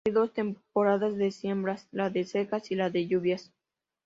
[0.07, 3.53] Hay dos temporadas de siembras, la de secas y la de lluvias.